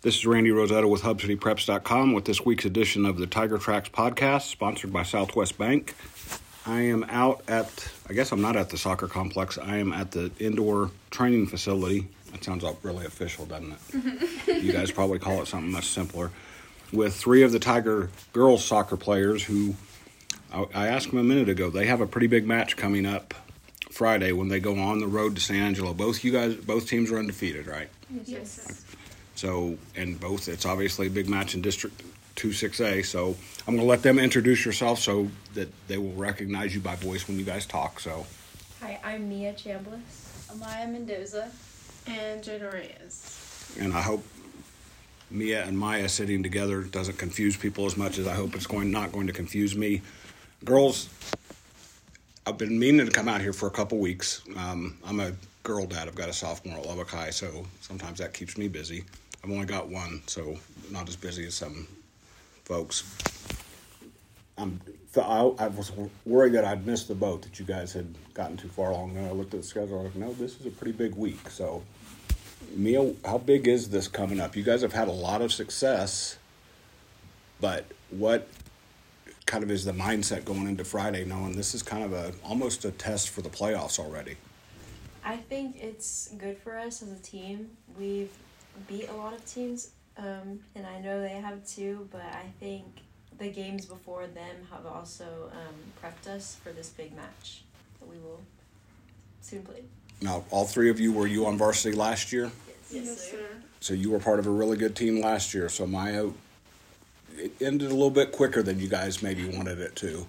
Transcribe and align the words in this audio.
This 0.00 0.16
is 0.16 0.26
Randy 0.26 0.52
Rosetta 0.52 0.86
with 0.86 1.02
HubCityPreps.com 1.02 2.12
with 2.12 2.24
this 2.24 2.44
week's 2.44 2.64
edition 2.64 3.04
of 3.04 3.18
the 3.18 3.26
Tiger 3.26 3.58
Tracks 3.58 3.88
podcast, 3.88 4.42
sponsored 4.42 4.92
by 4.92 5.02
Southwest 5.02 5.58
Bank. 5.58 5.96
I 6.64 6.82
am 6.82 7.04
out 7.08 7.42
at, 7.48 7.88
I 8.08 8.12
guess 8.12 8.30
I'm 8.30 8.40
not 8.40 8.54
at 8.54 8.70
the 8.70 8.78
soccer 8.78 9.08
complex. 9.08 9.58
I 9.58 9.78
am 9.78 9.92
at 9.92 10.12
the 10.12 10.30
indoor 10.38 10.92
training 11.10 11.48
facility. 11.48 12.06
That 12.30 12.44
sounds 12.44 12.64
really 12.82 13.06
official, 13.06 13.44
doesn't 13.46 13.72
it? 13.72 14.62
you 14.62 14.72
guys 14.72 14.92
probably 14.92 15.18
call 15.18 15.42
it 15.42 15.48
something 15.48 15.72
much 15.72 15.86
simpler. 15.86 16.30
With 16.92 17.14
three 17.16 17.42
of 17.42 17.50
the 17.50 17.58
Tiger 17.58 18.10
girls 18.32 18.64
soccer 18.64 18.96
players 18.96 19.42
who 19.42 19.74
I, 20.52 20.66
I 20.74 20.86
asked 20.88 21.10
them 21.10 21.18
a 21.18 21.24
minute 21.24 21.48
ago. 21.48 21.70
They 21.70 21.86
have 21.86 22.00
a 22.00 22.06
pretty 22.06 22.28
big 22.28 22.46
match 22.46 22.76
coming 22.76 23.04
up 23.04 23.34
Friday 23.90 24.30
when 24.30 24.46
they 24.46 24.60
go 24.60 24.78
on 24.78 25.00
the 25.00 25.08
road 25.08 25.34
to 25.34 25.40
San 25.40 25.56
Angelo. 25.56 25.92
Both 25.92 26.22
you 26.22 26.30
guys, 26.30 26.54
both 26.54 26.86
teams 26.88 27.10
are 27.10 27.18
undefeated, 27.18 27.66
right? 27.66 27.88
Yes. 28.24 28.84
So, 29.38 29.78
and 29.94 30.18
both, 30.18 30.48
it's 30.48 30.66
obviously 30.66 31.06
a 31.06 31.10
big 31.10 31.28
match 31.28 31.54
in 31.54 31.62
District 31.62 32.02
2 32.34 32.48
6A. 32.48 33.06
So, 33.06 33.36
I'm 33.68 33.76
going 33.76 33.86
to 33.86 33.88
let 33.88 34.02
them 34.02 34.18
introduce 34.18 34.64
yourself 34.66 34.98
so 34.98 35.28
that 35.54 35.68
they 35.86 35.96
will 35.96 36.12
recognize 36.14 36.74
you 36.74 36.80
by 36.80 36.96
voice 36.96 37.28
when 37.28 37.38
you 37.38 37.44
guys 37.44 37.64
talk. 37.64 38.00
So, 38.00 38.26
Hi, 38.80 38.98
I'm 39.04 39.28
Mia 39.28 39.52
Chambliss. 39.52 40.00
Amaya 40.50 40.90
Mendoza. 40.90 41.52
And 42.08 42.42
Jada 42.42 42.72
Reyes. 42.72 43.76
and 43.78 43.92
I 43.92 44.00
hope 44.02 44.24
Mia 45.30 45.62
and 45.64 45.78
Maya 45.78 46.08
sitting 46.08 46.42
together 46.42 46.82
doesn't 46.82 47.18
confuse 47.18 47.56
people 47.56 47.86
as 47.86 47.96
much 47.96 48.18
as 48.18 48.26
I 48.26 48.34
hope 48.34 48.56
it's 48.56 48.66
going 48.66 48.90
not 48.90 49.12
going 49.12 49.28
to 49.28 49.32
confuse 49.32 49.76
me. 49.76 50.02
Girls, 50.64 51.08
I've 52.44 52.58
been 52.58 52.76
meaning 52.76 53.06
to 53.06 53.12
come 53.12 53.28
out 53.28 53.40
here 53.40 53.52
for 53.52 53.68
a 53.68 53.70
couple 53.70 53.98
weeks. 53.98 54.42
Um, 54.56 54.98
I'm 55.06 55.20
a 55.20 55.32
girl 55.62 55.86
dad. 55.86 56.08
I've 56.08 56.16
got 56.16 56.28
a 56.28 56.32
sophomore 56.32 56.78
at 56.78 56.86
Lubbock 56.86 57.10
High, 57.10 57.30
so 57.30 57.66
sometimes 57.82 58.18
that 58.18 58.34
keeps 58.34 58.58
me 58.58 58.66
busy. 58.66 59.04
I've 59.42 59.50
only 59.50 59.66
got 59.66 59.88
one, 59.88 60.22
so 60.26 60.56
not 60.90 61.08
as 61.08 61.16
busy 61.16 61.46
as 61.46 61.54
some 61.54 61.86
folks. 62.64 63.04
I'm, 64.56 64.80
I, 65.16 65.52
I 65.58 65.68
was 65.68 65.92
worried 66.26 66.54
that 66.54 66.64
I'd 66.64 66.86
missed 66.86 67.08
the 67.08 67.14
boat 67.14 67.42
that 67.42 67.58
you 67.58 67.64
guys 67.64 67.92
had 67.92 68.14
gotten 68.34 68.56
too 68.56 68.68
far 68.68 68.90
along. 68.90 69.16
And 69.16 69.26
I 69.26 69.30
looked 69.30 69.54
at 69.54 69.60
the 69.60 69.66
schedule. 69.66 70.00
I 70.00 70.02
was 70.04 70.14
like, 70.14 70.16
no, 70.16 70.32
this 70.34 70.58
is 70.58 70.66
a 70.66 70.70
pretty 70.70 70.92
big 70.92 71.14
week. 71.14 71.48
So, 71.50 71.82
Mia, 72.74 73.14
how 73.24 73.38
big 73.38 73.68
is 73.68 73.90
this 73.90 74.08
coming 74.08 74.40
up? 74.40 74.56
You 74.56 74.64
guys 74.64 74.82
have 74.82 74.92
had 74.92 75.08
a 75.08 75.12
lot 75.12 75.40
of 75.40 75.52
success, 75.52 76.38
but 77.60 77.86
what 78.10 78.48
kind 79.46 79.64
of 79.64 79.70
is 79.70 79.84
the 79.84 79.92
mindset 79.92 80.44
going 80.44 80.66
into 80.66 80.84
Friday, 80.84 81.24
knowing 81.24 81.56
this 81.56 81.74
is 81.74 81.82
kind 81.82 82.04
of 82.04 82.12
a 82.12 82.32
almost 82.44 82.84
a 82.84 82.90
test 82.90 83.30
for 83.30 83.40
the 83.40 83.48
playoffs 83.48 83.98
already? 83.98 84.36
I 85.24 85.36
think 85.36 85.76
it's 85.82 86.30
good 86.38 86.58
for 86.58 86.76
us 86.76 87.02
as 87.02 87.12
a 87.12 87.22
team. 87.22 87.70
We've 87.98 88.30
beat 88.86 89.08
a 89.08 89.14
lot 89.14 89.32
of 89.32 89.44
teams, 89.44 89.90
um, 90.16 90.60
and 90.74 90.86
I 90.86 91.00
know 91.00 91.20
they 91.20 91.40
have 91.40 91.66
too, 91.66 92.08
but 92.10 92.22
I 92.22 92.46
think 92.60 92.84
the 93.38 93.48
games 93.48 93.86
before 93.86 94.26
them 94.26 94.56
have 94.70 94.86
also 94.86 95.50
um, 95.52 95.74
prepped 96.02 96.28
us 96.28 96.56
for 96.62 96.72
this 96.72 96.88
big 96.88 97.14
match 97.14 97.62
that 98.00 98.08
we 98.08 98.16
will 98.18 98.40
soon 99.40 99.62
play. 99.62 99.82
Now, 100.20 100.44
all 100.50 100.64
three 100.64 100.90
of 100.90 100.98
you 100.98 101.12
were 101.12 101.26
you 101.26 101.46
on 101.46 101.56
varsity 101.56 101.96
last 101.96 102.32
year? 102.32 102.50
Yes, 102.90 103.30
sir. 103.30 103.46
So 103.80 103.94
you 103.94 104.10
were 104.10 104.18
part 104.18 104.40
of 104.40 104.46
a 104.46 104.50
really 104.50 104.76
good 104.76 104.96
team 104.96 105.20
last 105.20 105.54
year. 105.54 105.68
So 105.68 105.86
Maya, 105.86 106.30
it 107.36 107.52
ended 107.60 107.90
a 107.90 107.94
little 107.94 108.10
bit 108.10 108.32
quicker 108.32 108.62
than 108.62 108.80
you 108.80 108.88
guys 108.88 109.22
maybe 109.22 109.48
wanted 109.48 109.78
it 109.78 109.94
to. 109.96 110.26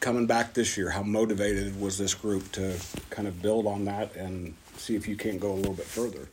Coming 0.00 0.26
back 0.26 0.52
this 0.52 0.76
year, 0.76 0.90
how 0.90 1.02
motivated 1.02 1.80
was 1.80 1.96
this 1.96 2.14
group 2.14 2.50
to 2.52 2.76
kind 3.10 3.28
of 3.28 3.40
build 3.40 3.66
on 3.66 3.84
that 3.84 4.14
and 4.16 4.54
see 4.76 4.96
if 4.96 5.06
you 5.06 5.16
can't 5.16 5.40
go 5.40 5.52
a 5.52 5.54
little 5.54 5.74
bit 5.74 5.86
further? 5.86 6.28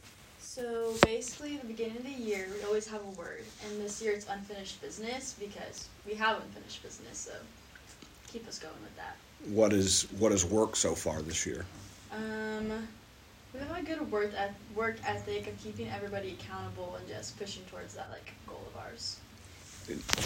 So 0.55 0.93
basically, 1.01 1.57
the 1.57 1.65
beginning 1.65 1.97
of 1.97 2.03
the 2.03 2.11
year, 2.11 2.45
we 2.55 2.63
always 2.63 2.85
have 2.85 3.01
a 3.01 3.19
word, 3.19 3.43
and 3.65 3.81
this 3.81 3.99
year 4.03 4.13
it's 4.13 4.27
unfinished 4.29 4.79
business 4.83 5.35
because 5.39 5.89
we 6.05 6.13
have 6.13 6.43
unfinished 6.43 6.83
business. 6.83 7.17
So 7.17 7.31
keep 8.27 8.47
us 8.47 8.59
going 8.59 8.75
with 8.83 8.95
that. 8.95 9.15
What 9.51 9.73
is 9.73 10.03
what 10.19 10.31
has 10.31 10.45
worked 10.45 10.77
so 10.77 10.93
far 10.93 11.23
this 11.23 11.47
year? 11.47 11.65
Um, 12.11 12.87
we 13.51 13.61
have 13.61 13.75
a 13.75 13.81
good 13.81 14.11
work 14.11 14.29
work 14.75 14.97
ethic 15.03 15.47
of 15.47 15.57
keeping 15.63 15.89
everybody 15.89 16.37
accountable 16.39 16.97
and 16.99 17.07
just 17.07 17.35
pushing 17.39 17.63
towards 17.71 17.95
that 17.95 18.11
like 18.11 18.31
goal 18.45 18.61
of 18.75 18.79
ours. 18.79 19.17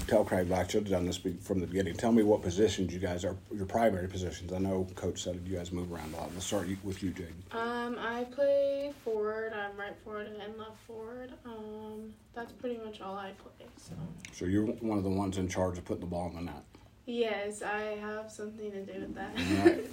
Tell 0.08 0.24
Craig 0.24 0.52
I 0.52 0.64
should 0.68 0.84
have 0.84 0.90
done 0.92 1.06
this 1.06 1.18
from 1.42 1.60
the 1.60 1.68
beginning. 1.68 1.96
Tell 1.96 2.12
me 2.12 2.24
what 2.24 2.42
positions 2.42 2.94
you 2.94 3.00
guys 3.00 3.26
are 3.26 3.36
your 3.54 3.66
primary 3.66 4.08
positions. 4.08 4.54
I 4.54 4.60
know 4.60 4.88
Coach 4.96 5.24
said 5.24 5.42
you 5.46 5.58
guys 5.58 5.72
move 5.72 5.92
around 5.92 6.14
a 6.14 6.18
lot. 6.18 6.32
We'll 6.32 6.42
start 6.42 6.68
with 6.84 7.02
you, 7.04 7.12
Jaden. 7.12 7.56
Um, 7.56 7.98
I 8.00 8.24
play 8.26 8.94
forward. 9.04 9.54
I'm 9.54 9.76
right 9.78 9.96
forward 10.04 10.28
and 10.28 10.58
left 10.58 10.78
forward. 10.88 11.32
Um, 11.46 12.14
that's 12.34 12.52
pretty 12.54 12.80
much 12.86 13.02
all 13.02 13.16
I 13.16 13.32
play. 13.32 13.68
So 13.78 13.94
So 14.32 14.46
you're 14.46 14.66
one 14.66 14.98
of 14.98 15.04
the 15.04 15.10
ones 15.10 15.38
in 15.38 15.48
charge 15.50 15.78
of 15.78 15.86
putting 15.86 16.02
the 16.02 16.08
ball 16.08 16.30
in 16.30 16.36
the 16.36 16.52
net. 16.52 16.64
yes, 17.06 17.62
I 17.62 17.98
have 18.00 18.32
something 18.32 18.72
to 18.72 18.86
do 18.86 19.00
with 19.02 19.16
that. 19.16 19.32
All 19.38 19.66
right. 19.66 19.90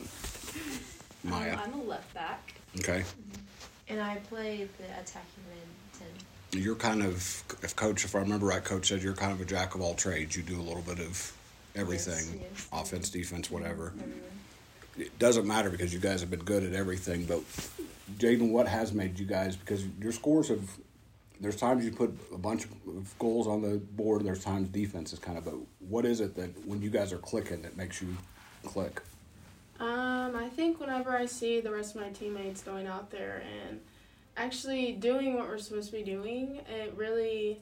Maya. 1.24 1.54
Um, 1.54 1.60
I'm 1.64 1.80
a 1.80 1.82
left 1.84 2.12
back. 2.12 2.52
Okay. 2.80 3.02
And 3.88 4.00
I 4.00 4.16
play 4.28 4.68
the 4.78 4.84
attacking 4.84 5.44
mid 5.48 5.98
ten. 5.98 6.08
You're 6.54 6.76
kind 6.76 7.02
of, 7.02 7.42
if 7.62 7.74
coach, 7.74 8.04
if 8.04 8.14
I 8.14 8.20
remember 8.20 8.46
right, 8.46 8.62
coach 8.62 8.88
said 8.88 9.02
you're 9.02 9.14
kind 9.14 9.32
of 9.32 9.40
a 9.40 9.44
jack 9.44 9.74
of 9.74 9.80
all 9.80 9.94
trades. 9.94 10.36
You 10.36 10.42
do 10.42 10.60
a 10.60 10.62
little 10.62 10.82
bit 10.82 11.00
of 11.00 11.32
everything, 11.74 12.40
Yes, 12.40 12.50
yes. 12.52 12.68
offense, 12.72 13.10
defense, 13.10 13.50
whatever. 13.50 13.88
Everyone. 13.96 14.20
It 14.96 15.18
doesn't 15.18 15.46
matter 15.46 15.70
because 15.70 15.92
you 15.92 15.98
guys 15.98 16.20
have 16.20 16.30
been 16.30 16.44
good 16.44 16.62
at 16.62 16.72
everything. 16.72 17.24
But 17.24 17.40
Jaden, 18.18 18.50
what 18.50 18.68
has 18.68 18.92
made 18.92 19.18
you 19.18 19.26
guys? 19.26 19.56
Because 19.56 19.84
your 20.00 20.12
scores 20.12 20.48
have. 20.48 20.62
There's 21.40 21.56
times 21.56 21.84
you 21.84 21.90
put 21.90 22.16
a 22.32 22.38
bunch 22.38 22.64
of 22.64 23.18
goals 23.18 23.48
on 23.48 23.60
the 23.60 23.78
board. 23.78 24.24
There's 24.24 24.44
times 24.44 24.68
defense 24.68 25.12
is 25.12 25.18
kind 25.18 25.36
of. 25.36 25.44
But 25.44 25.54
what 25.80 26.04
is 26.04 26.20
it 26.20 26.36
that 26.36 26.64
when 26.66 26.80
you 26.80 26.90
guys 26.90 27.12
are 27.12 27.18
clicking 27.18 27.62
that 27.62 27.76
makes 27.76 28.00
you 28.00 28.16
click? 28.64 29.02
Um, 29.80 30.36
I 30.36 30.48
think 30.54 30.78
whenever 30.78 31.10
I 31.10 31.26
see 31.26 31.60
the 31.60 31.72
rest 31.72 31.96
of 31.96 32.00
my 32.02 32.10
teammates 32.10 32.62
going 32.62 32.86
out 32.86 33.10
there 33.10 33.42
and 33.68 33.80
actually 34.36 34.92
doing 34.92 35.34
what 35.34 35.48
we're 35.48 35.58
supposed 35.58 35.90
to 35.90 35.96
be 35.96 36.02
doing, 36.02 36.60
it 36.68 36.94
really, 36.96 37.60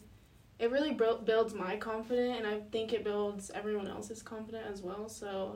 it 0.59 0.71
really 0.71 0.93
builds 0.93 1.55
my 1.55 1.77
confidence, 1.77 2.39
and 2.39 2.47
I 2.47 2.61
think 2.71 2.93
it 2.93 3.05
builds 3.05 3.51
everyone 3.51 3.89
else's 3.89 4.23
confidence 4.23 4.67
as 4.71 4.83
well. 4.83 5.09
So, 5.09 5.55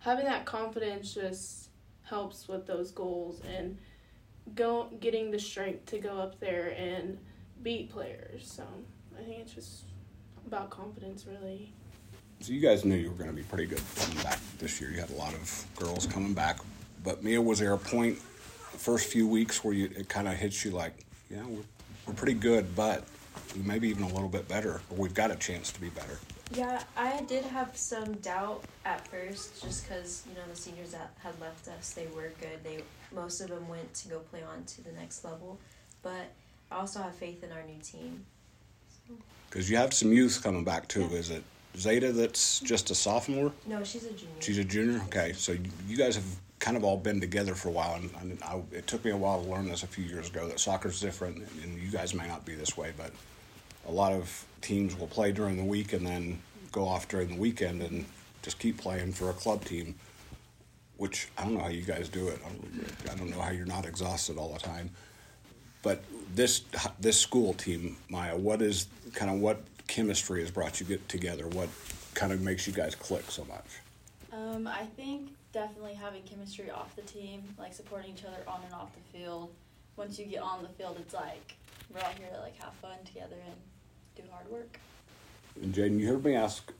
having 0.00 0.26
that 0.26 0.44
confidence 0.44 1.14
just 1.14 1.68
helps 2.02 2.48
with 2.48 2.66
those 2.66 2.90
goals 2.90 3.40
and 3.56 3.78
go 4.54 4.88
getting 5.00 5.30
the 5.30 5.38
strength 5.38 5.86
to 5.86 5.98
go 5.98 6.18
up 6.18 6.40
there 6.40 6.74
and 6.76 7.18
beat 7.62 7.90
players. 7.90 8.50
So, 8.50 8.64
I 9.18 9.22
think 9.22 9.40
it's 9.40 9.52
just 9.52 9.84
about 10.46 10.70
confidence, 10.70 11.26
really. 11.26 11.72
So 12.40 12.52
you 12.52 12.60
guys 12.60 12.84
knew 12.84 12.94
you 12.94 13.10
were 13.10 13.16
going 13.16 13.30
to 13.30 13.36
be 13.36 13.42
pretty 13.42 13.66
good 13.66 13.82
coming 13.96 14.22
back 14.22 14.38
this 14.58 14.80
year. 14.80 14.90
You 14.90 15.00
had 15.00 15.10
a 15.10 15.14
lot 15.14 15.34
of 15.34 15.66
girls 15.76 16.06
coming 16.06 16.34
back, 16.34 16.60
but 17.02 17.24
Mia, 17.24 17.42
was 17.42 17.58
there 17.58 17.72
a 17.72 17.78
point 17.78 18.18
first 18.76 19.10
few 19.10 19.26
weeks 19.26 19.64
where 19.64 19.74
you 19.74 19.90
it 19.96 20.08
kind 20.08 20.28
of 20.28 20.34
hits 20.34 20.64
you 20.64 20.70
like, 20.70 20.94
yeah, 21.30 21.42
we're 21.44 21.62
we're 22.06 22.14
pretty 22.14 22.34
good, 22.34 22.74
but 22.74 23.04
maybe 23.54 23.88
even 23.88 24.02
a 24.02 24.08
little 24.08 24.28
bit 24.28 24.48
better, 24.48 24.80
or 24.90 24.96
we've 24.96 25.14
got 25.14 25.30
a 25.30 25.36
chance 25.36 25.70
to 25.72 25.80
be 25.80 25.90
better. 25.90 26.18
Yeah, 26.54 26.82
I 26.96 27.22
did 27.22 27.44
have 27.44 27.76
some 27.76 28.14
doubt 28.14 28.64
at 28.86 29.06
first, 29.08 29.62
just 29.62 29.86
because 29.86 30.24
you 30.28 30.34
know 30.34 30.40
the 30.48 30.56
seniors 30.56 30.92
that 30.92 31.10
had 31.18 31.38
left 31.40 31.68
us, 31.68 31.92
they 31.92 32.06
were 32.14 32.32
good. 32.40 32.64
They 32.64 32.82
most 33.14 33.40
of 33.40 33.48
them 33.48 33.68
went 33.68 33.92
to 33.94 34.08
go 34.08 34.18
play 34.20 34.42
on 34.42 34.64
to 34.64 34.82
the 34.82 34.92
next 34.92 35.24
level, 35.24 35.58
but 36.02 36.32
I 36.70 36.76
also 36.76 37.02
have 37.02 37.14
faith 37.14 37.44
in 37.44 37.52
our 37.52 37.62
new 37.62 37.78
team. 37.82 38.24
Because 39.50 39.70
you 39.70 39.76
have 39.76 39.94
some 39.94 40.12
youth 40.12 40.42
coming 40.42 40.64
back 40.64 40.88
too. 40.88 41.04
Is 41.06 41.30
it 41.30 41.42
Zeta 41.76 42.12
that's 42.12 42.58
mm-hmm. 42.58 42.66
just 42.66 42.90
a 42.90 42.94
sophomore? 42.94 43.52
No, 43.66 43.84
she's 43.84 44.04
a 44.04 44.12
junior. 44.12 44.34
She's 44.40 44.58
a 44.58 44.64
junior. 44.64 45.00
Okay, 45.06 45.32
so 45.34 45.56
you 45.86 45.96
guys 45.96 46.16
have 46.16 46.24
kind 46.68 46.76
of 46.76 46.84
all 46.84 46.98
been 46.98 47.18
together 47.18 47.54
for 47.54 47.70
a 47.70 47.72
while, 47.72 47.94
and, 47.94 48.10
and 48.20 48.38
I, 48.42 48.60
it 48.72 48.86
took 48.86 49.02
me 49.02 49.10
a 49.10 49.16
while 49.16 49.42
to 49.42 49.48
learn 49.48 49.70
this 49.70 49.84
a 49.84 49.86
few 49.86 50.04
years 50.04 50.28
ago 50.28 50.46
that 50.48 50.60
soccer's 50.60 51.00
different, 51.00 51.38
and, 51.62 51.82
you 51.82 51.90
guys 51.90 52.12
may 52.12 52.28
not 52.28 52.44
be 52.44 52.54
this 52.54 52.76
way, 52.76 52.92
but 52.94 53.10
a 53.86 53.90
lot 53.90 54.12
of 54.12 54.44
teams 54.60 54.94
will 54.94 55.06
play 55.06 55.32
during 55.32 55.56
the 55.56 55.64
week 55.64 55.94
and 55.94 56.06
then 56.06 56.38
go 56.70 56.86
off 56.86 57.08
during 57.08 57.28
the 57.28 57.36
weekend 57.36 57.80
and 57.80 58.04
just 58.42 58.58
keep 58.58 58.76
playing 58.76 59.12
for 59.12 59.30
a 59.30 59.32
club 59.32 59.64
team. 59.64 59.94
Which 60.98 61.28
I 61.38 61.44
don't 61.44 61.54
know 61.54 61.62
how 61.62 61.68
you 61.68 61.84
guys 61.84 62.10
do 62.10 62.28
it. 62.28 62.38
I 62.44 62.48
don't, 62.50 63.12
I 63.12 63.14
don't 63.14 63.30
know 63.30 63.40
how 63.40 63.50
you're 63.50 63.64
not 63.64 63.86
exhausted 63.86 64.36
all 64.36 64.52
the 64.52 64.58
time. 64.58 64.90
But 65.82 66.04
this 66.34 66.64
this 67.00 67.18
school 67.18 67.54
team, 67.54 67.96
Maya, 68.10 68.36
what 68.36 68.60
is 68.60 68.88
kind 69.14 69.30
of 69.30 69.38
what 69.38 69.62
chemistry 69.86 70.42
has 70.42 70.50
brought 70.50 70.80
you 70.80 70.86
get 70.86 71.08
together? 71.08 71.46
What 71.46 71.70
kind 72.12 72.30
of 72.30 72.42
makes 72.42 72.66
you 72.66 72.74
guys 72.74 72.94
click 72.94 73.30
so 73.30 73.46
much? 73.46 73.64
Um, 74.32 74.66
I 74.66 74.84
think 74.96 75.30
definitely 75.58 75.94
having 75.94 76.22
chemistry 76.22 76.70
off 76.70 76.94
the 76.94 77.02
team, 77.02 77.42
like 77.58 77.74
supporting 77.74 78.12
each 78.12 78.24
other 78.24 78.36
on 78.46 78.60
and 78.64 78.72
off 78.72 78.90
the 78.94 79.18
field. 79.18 79.52
Once 79.96 80.16
you 80.16 80.24
get 80.24 80.40
on 80.40 80.62
the 80.62 80.68
field, 80.68 80.96
it's 81.00 81.12
like 81.12 81.56
we're 81.92 82.00
all 82.00 82.12
here 82.16 82.28
to 82.32 82.40
like 82.40 82.56
have 82.62 82.72
fun 82.74 82.96
together 83.04 83.34
and 83.44 83.56
do 84.14 84.22
hard 84.30 84.48
work. 84.48 84.78
And 85.60 85.74
Jaden, 85.74 85.98
you 85.98 86.06
heard 86.06 86.24
me 86.24 86.36
ask 86.36 86.72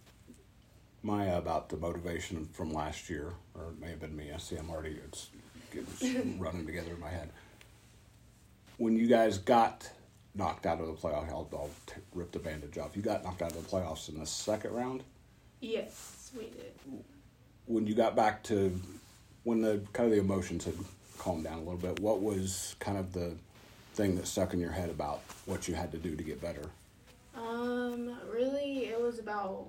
Maya 1.03 1.39
about 1.39 1.69
the 1.69 1.77
motivation 1.77 2.45
from 2.53 2.73
last 2.73 3.11
year, 3.11 3.33
or 3.57 3.71
it 3.71 3.81
may 3.81 3.91
have 3.91 3.99
been 3.99 4.15
me. 4.15 4.31
I 4.33 4.39
see 4.39 4.55
I'm 4.55 4.71
already 4.71 5.01
it's, 5.05 5.31
it's 5.73 6.05
running 6.39 6.65
together 6.65 6.93
in 6.93 7.01
my 7.01 7.11
head. 7.11 7.31
When 8.77 8.97
you 8.97 9.09
guys 9.09 9.39
got 9.39 9.91
knocked 10.37 10.67
out 10.67 10.81
of 10.81 10.87
the 10.87 10.93
playoffs. 10.93 11.31
I'll, 11.31 11.49
I'll 11.53 11.71
t- 11.87 11.95
rip 12.15 12.31
the 12.31 12.39
bandage 12.39 12.79
off. 12.79 12.95
You 12.95 13.03
got 13.03 13.25
knocked 13.25 13.43
out 13.43 13.51
of 13.51 13.61
the 13.61 13.69
playoffs 13.69 14.09
in 14.09 14.21
the 14.21 14.27
second 14.27 14.73
round. 14.73 15.03
Yes, 15.61 16.31
we 16.37 16.45
did. 16.45 17.03
When 17.69 17.87
you 17.87 17.95
got 17.95 18.17
back 18.17 18.43
to 18.45 18.79
when 19.45 19.61
the 19.61 19.81
kind 19.93 20.09
of 20.09 20.13
the 20.15 20.21
emotions 20.21 20.65
had 20.65 20.75
calmed 21.19 21.45
down 21.45 21.55
a 21.55 21.63
little 21.63 21.77
bit, 21.77 22.01
what 22.01 22.21
was 22.21 22.75
kind 22.81 22.99
of 22.99 23.13
the 23.13 23.33
thing 23.95 24.17
that 24.17 24.27
stuck 24.27 24.53
in 24.53 24.61
your 24.61 24.73
head 24.73 24.91
about 24.91 25.21
what 25.47 25.69
you 25.69 25.75
had 25.75 25.93
to 25.93 25.99
do 25.99 26.17
to 26.17 26.23
get 26.23 26.41
better? 26.41 26.63
Um, 27.37 28.17
really, 28.33 28.87
it 28.87 29.01
was 29.01 29.19
about 29.19 29.67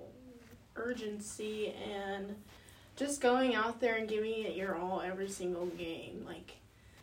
urgency 0.75 1.73
and 1.91 2.35
just 2.95 3.21
going 3.21 3.55
out 3.55 3.79
there 3.79 3.95
and 3.95 4.07
giving 4.07 4.45
it 4.45 4.55
your 4.55 4.75
all 4.75 5.01
every 5.01 5.29
single 5.29 5.67
game. 5.67 6.23
Like, 6.25 6.53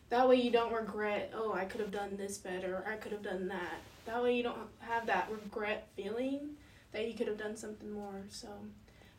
that 0.08 0.28
way 0.28 0.36
you 0.36 0.50
don't 0.50 0.72
regret, 0.72 1.32
oh, 1.34 1.52
I 1.52 1.64
could 1.64 1.80
have 1.80 1.90
done 1.90 2.16
this 2.16 2.38
better, 2.38 2.84
I 2.90 2.96
could 2.96 3.12
have 3.12 3.22
done 3.22 3.48
that. 3.48 3.80
That 4.06 4.22
way 4.22 4.36
you 4.36 4.42
don't 4.42 4.58
have 4.80 5.06
that 5.06 5.28
regret 5.30 5.88
feeling 5.96 6.50
that 6.92 7.08
you 7.08 7.14
could 7.14 7.26
have 7.26 7.38
done 7.38 7.56
something 7.56 7.90
more. 7.92 8.22
So, 8.30 8.48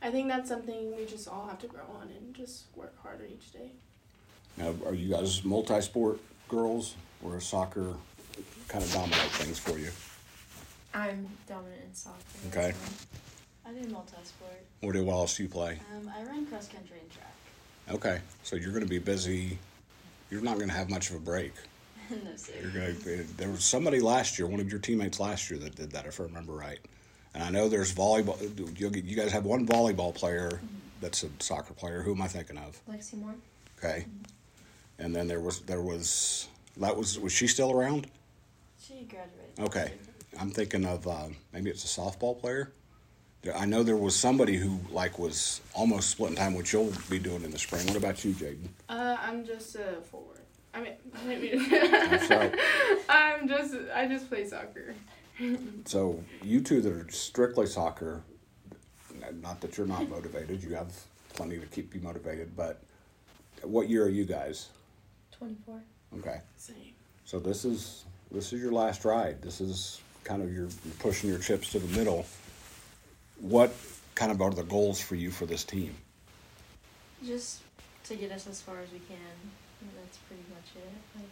I 0.02 0.12
think 0.12 0.28
that's 0.28 0.48
something 0.50 0.96
we 0.96 1.06
just 1.06 1.28
all 1.28 1.48
have 1.48 1.60
to 1.60 1.68
grow 1.68 1.86
on 2.00 2.10
and 2.10 2.34
just 2.34 2.66
work 2.76 2.96
harder 3.02 3.26
each 3.26 3.52
day. 3.52 3.72
Now, 4.58 4.74
are 4.86 4.94
you 4.94 5.10
guys 5.14 5.44
multi-sport 5.44 6.20
girls, 6.48 6.96
or 7.24 7.40
soccer 7.40 7.94
kind 8.68 8.84
of 8.84 8.92
dominate 8.94 9.32
things 9.32 9.60
for 9.60 9.78
you? 9.78 9.90
I'm 10.94 11.28
dominant 11.48 11.82
in 11.88 11.94
soccer. 11.94 12.18
Okay. 12.50 12.72
so- 12.72 13.08
I 13.68 13.74
do 13.74 13.90
multi-sport. 13.90 14.64
What 14.80 14.94
do 14.94 15.10
else 15.10 15.36
do 15.36 15.44
you 15.44 15.50
play? 15.50 15.78
Um, 15.94 16.10
I 16.16 16.24
run 16.24 16.46
cross 16.46 16.70
country 16.70 17.00
and 17.02 17.12
track. 17.12 17.34
Okay, 17.90 18.22
so 18.44 18.56
you're 18.56 18.72
going 18.72 18.84
to 18.84 18.90
be 18.90 19.00
busy. 19.00 19.58
You're 20.32 20.42
not 20.42 20.56
going 20.56 20.70
to 20.70 20.76
have 20.76 20.90
much 20.90 21.10
of 21.10 21.18
a 21.18 21.20
break. 21.20 21.54
no, 22.10 22.18
sir. 22.38 22.54
You're 22.62 22.72
going 22.72 22.96
to. 22.96 23.24
There 23.36 23.50
was 23.50 23.66
somebody 23.66 24.00
last 24.00 24.40
year, 24.40 24.48
one 24.48 24.62
of 24.62 24.72
your 24.72 24.80
teammates 24.80 25.20
last 25.20 25.50
year, 25.50 25.60
that 25.60 25.76
did 25.76 25.92
that, 25.92 26.06
if 26.06 26.20
I 26.22 26.24
remember 26.24 26.54
right. 26.54 26.80
And 27.38 27.46
I 27.46 27.50
know 27.52 27.70
there's 27.70 27.94
volleyball. 27.94 28.36
You'll 28.80 28.98
you 28.98 29.16
guys 29.16 29.32
have 29.32 29.46
one 29.46 29.68
volleyball 29.68 30.14
player 30.14 30.60
that's 31.02 31.22
a 31.22 31.30
soccer 31.38 31.76
player. 31.76 32.02
Who 32.02 32.16
am 32.16 32.22
I 32.24 32.28
thinking 32.28 32.58
of? 32.58 32.82
Lexi 32.90 33.14
Moore. 33.14 33.36
Okay, 33.78 34.08
and 34.98 35.16
then 35.16 35.28
there 35.28 35.40
was 35.40 35.60
there 35.62 35.84
was 35.84 36.48
that 36.78 36.98
was 36.98 37.20
was 37.20 37.32
she 37.32 37.46
still 37.46 37.72
around? 37.72 38.08
She 38.82 39.08
graduated. 39.08 39.60
Okay, 39.60 39.94
I'm 40.40 40.50
thinking 40.50 40.84
of 40.84 41.08
uh, 41.08 41.28
maybe 41.54 41.70
it's 41.70 41.86
a 41.86 42.02
softball 42.02 42.40
player. 42.40 42.72
I 43.56 43.68
know 43.68 43.84
there 43.84 43.98
was 43.98 44.16
somebody 44.16 44.58
who 44.58 44.80
like 44.90 45.20
was 45.20 45.62
almost 45.76 46.10
splitting 46.10 46.38
time, 46.38 46.56
which 46.56 46.74
you'll 46.74 46.92
be 47.08 47.20
doing 47.20 47.44
in 47.44 47.52
the 47.52 47.60
spring. 47.60 47.86
What 47.86 47.98
about 47.98 48.26
you, 48.26 48.34
Jaden? 48.34 48.68
Uh, 48.90 49.16
I'm 49.22 49.46
just 49.46 49.76
a 49.76 50.02
forward. 50.02 50.40
I 50.74 50.82
mean, 50.82 50.94
I 51.16 51.26
mean 51.36 51.70
That's 51.70 52.30
right. 52.32 52.56
I'm 53.08 53.48
just, 53.48 53.76
I 53.94 54.08
just 54.08 54.28
play 54.28 54.48
soccer. 54.48 54.96
So 55.86 56.24
you 56.44 56.62
two 56.62 56.82
that 56.82 56.92
are 56.92 57.08
strictly 57.10 57.68
soccer, 57.68 58.22
not 59.42 59.62
that 59.62 59.78
you're 59.78 59.88
not 59.88 60.10
motivated, 60.10 60.64
you 60.64 60.74
have 60.76 60.92
plenty 61.34 61.60
to 61.60 61.66
keep 61.68 61.94
you 61.94 62.02
motivated. 62.02 62.56
But 62.56 62.82
what 63.62 63.90
year 63.90 64.06
are 64.06 64.10
you 64.10 64.26
guys? 64.26 64.70
24. 65.38 65.82
Okay, 66.20 66.42
Same. 66.58 66.76
so 67.26 67.40
this 67.40 67.66
is 67.66 68.06
this 68.32 68.52
is 68.54 68.62
your 68.62 68.72
last 68.72 69.06
ride. 69.06 69.42
This 69.42 69.62
is 69.62 70.02
kind 70.24 70.42
of 70.42 70.52
your 70.52 70.68
you're 70.86 70.94
pushing 71.00 71.30
your 71.30 71.40
chips 71.40 71.72
to 71.72 71.80
the 71.80 71.98
middle. 71.98 72.26
What 73.40 73.72
kind 74.16 74.32
of 74.32 74.42
are 74.42 74.52
the 74.52 74.64
goals 74.64 75.00
for 75.00 75.16
you 75.16 75.30
for 75.30 75.46
this 75.46 75.64
team? 75.64 75.96
Just 77.24 77.62
to 78.06 78.16
get 78.16 78.32
us 78.32 78.48
as 78.48 78.62
far 78.62 78.80
as 78.80 78.92
we 78.92 79.00
can. 79.00 79.18
That's 80.02 80.18
pretty 80.18 80.44
much 80.50 80.76
it. 80.76 80.92
Like, 81.16 81.30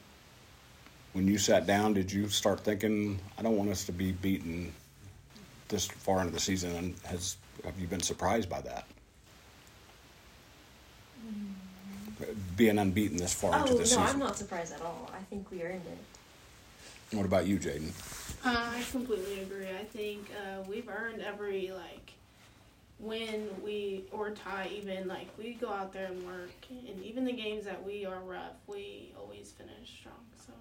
When 1.15 1.29
you 1.29 1.37
sat 1.37 1.65
down, 1.65 1.93
did 1.93 2.11
you 2.11 2.27
start 2.27 2.59
thinking, 2.59 3.17
I 3.37 3.41
don't 3.41 3.55
want 3.55 3.69
us 3.69 3.85
to 3.85 3.93
be 3.93 4.11
beaten 4.11 4.73
this 5.69 5.85
far 5.85 6.19
into 6.19 6.33
the 6.33 6.41
season? 6.41 6.75
And 6.75 6.95
has 7.05 7.37
have 7.63 7.79
you 7.79 7.87
been 7.87 8.01
surprised 8.01 8.49
by 8.49 8.59
that? 8.59 8.85
Being 12.57 12.79
unbeaten 12.79 13.15
this 13.15 13.33
far 13.33 13.53
oh, 13.53 13.61
into 13.61 13.75
the 13.75 13.85
season? 13.85 14.01
no, 14.01 14.05
season. 14.07 14.21
I'm 14.21 14.27
not 14.27 14.37
surprised 14.37 14.73
at 14.73 14.81
all. 14.81 15.09
I 15.17 15.23
think 15.29 15.49
we 15.51 15.63
earned 15.63 15.83
it. 15.85 17.15
What 17.15 17.25
about 17.25 17.47
you, 17.47 17.59
Jaden? 17.59 17.93
Uh, 18.43 18.71
I 18.75 18.83
completely 18.91 19.39
agree. 19.39 19.69
I 19.69 19.85
think 19.85 20.29
uh, 20.35 20.63
we've 20.67 20.89
earned 20.89 21.21
every 21.21 21.71
like 21.71 22.11
win 22.99 23.47
we 23.63 24.03
or 24.11 24.31
tie. 24.31 24.69
Even 24.69 25.07
like 25.07 25.29
we 25.37 25.53
go 25.53 25.69
out 25.69 25.93
there 25.93 26.07
and 26.07 26.25
work, 26.25 26.51
and 26.69 27.01
even 27.05 27.23
the 27.23 27.31
games 27.31 27.63
that 27.63 27.81
we 27.81 28.05
are 28.05 28.19
rough, 28.19 28.57
we 28.67 29.13
always 29.17 29.53
finish 29.57 29.97
strong. 29.97 30.15
So 30.45 30.51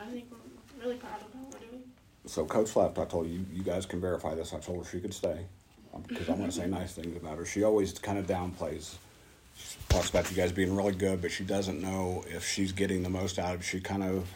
I 0.00 0.06
think 0.06 0.26
we're 0.30 0.84
really 0.84 0.96
proud 0.96 1.20
of 1.20 1.34
what 1.34 1.60
we're 1.60 1.66
doing. 1.68 1.82
So 2.26 2.44
Coach 2.44 2.74
left. 2.76 2.98
I 2.98 3.04
told 3.04 3.28
you, 3.28 3.44
you 3.52 3.62
guys 3.62 3.86
can 3.86 4.00
verify 4.00 4.34
this. 4.34 4.52
I 4.52 4.58
told 4.58 4.84
her 4.84 4.90
she 4.90 5.00
could 5.00 5.14
stay 5.14 5.44
because 6.08 6.28
I'm 6.28 6.36
going 6.36 6.50
to 6.50 6.56
say 6.56 6.66
nice 6.68 6.92
things 6.92 7.16
about 7.16 7.38
her. 7.38 7.44
She 7.44 7.62
always 7.64 7.98
kind 7.98 8.18
of 8.18 8.26
downplays. 8.26 8.94
She 9.56 9.76
talks 9.88 10.10
about 10.10 10.30
you 10.30 10.36
guys 10.36 10.52
being 10.52 10.74
really 10.74 10.94
good, 10.94 11.20
but 11.20 11.30
she 11.30 11.44
doesn't 11.44 11.80
know 11.80 12.24
if 12.28 12.46
she's 12.46 12.72
getting 12.72 13.02
the 13.02 13.10
most 13.10 13.38
out 13.38 13.54
of 13.54 13.60
it. 13.60 13.64
She 13.64 13.80
kind 13.80 14.02
of 14.02 14.26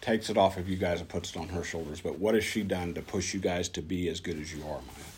takes 0.00 0.30
it 0.30 0.36
off 0.36 0.56
of 0.56 0.68
you 0.68 0.76
guys 0.76 1.00
and 1.00 1.08
puts 1.08 1.30
it 1.30 1.36
on 1.36 1.48
her 1.48 1.64
shoulders. 1.64 2.00
But 2.00 2.18
what 2.18 2.34
has 2.34 2.44
she 2.44 2.62
done 2.62 2.94
to 2.94 3.02
push 3.02 3.34
you 3.34 3.40
guys 3.40 3.68
to 3.70 3.82
be 3.82 4.08
as 4.08 4.20
good 4.20 4.38
as 4.38 4.52
you 4.54 4.62
are, 4.62 4.80
Maya? 4.80 5.12